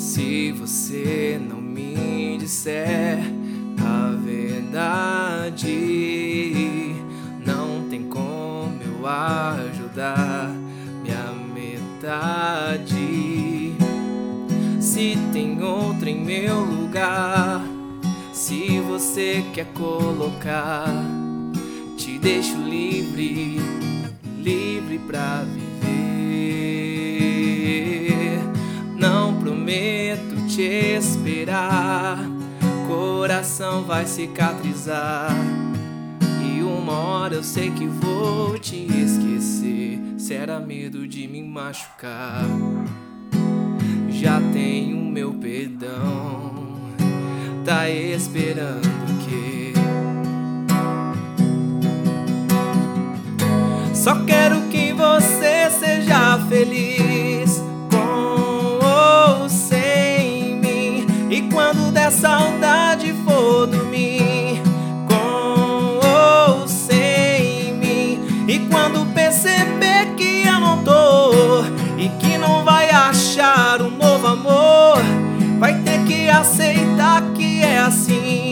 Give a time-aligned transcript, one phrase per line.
[0.00, 3.18] Se você não me disser
[3.78, 5.66] a verdade,
[7.44, 10.50] não tem como eu ajudar
[11.02, 12.94] minha metade.
[14.80, 17.62] Se tem outra em meu lugar,
[18.32, 20.88] se você quer colocar,
[21.98, 23.58] te deixo livre,
[24.38, 25.69] livre pra viver.
[32.86, 35.30] Coração vai cicatrizar.
[36.44, 39.98] E uma hora eu sei que vou te esquecer.
[40.18, 42.44] Será medo de me machucar?
[44.10, 46.76] Já tenho meu perdão,
[47.64, 48.89] tá esperando
[61.30, 64.60] E quando der saudade for dormir
[65.06, 68.46] com ou sem mim.
[68.48, 71.62] E quando perceber que eu não tô
[71.96, 74.98] e que não vai achar um novo amor,
[75.60, 78.50] vai ter que aceitar que é assim.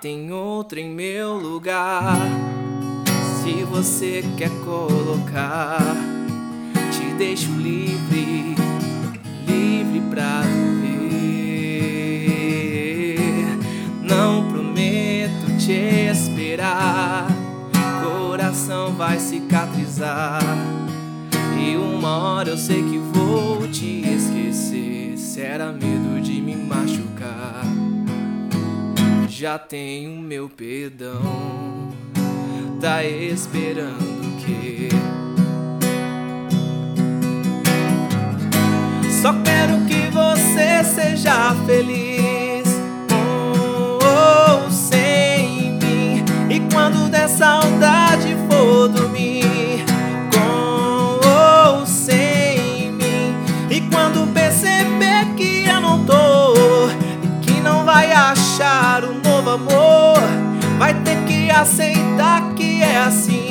[0.00, 2.16] Tem outro em meu lugar,
[3.42, 5.80] se você quer colocar,
[6.92, 8.54] te deixo livre,
[9.44, 10.42] livre pra
[10.82, 11.18] viver.
[14.02, 17.26] Não prometo te esperar,
[18.02, 20.40] coração vai cicatrizar.
[21.60, 25.18] E uma hora eu sei que vou te esquecer.
[25.18, 26.57] Será medo de machucar?
[29.40, 31.22] Já tenho meu perdão.
[32.80, 34.88] Tá esperando o quê?
[39.22, 42.37] Só quero que você seja feliz
[61.60, 63.47] aceitar que é assim.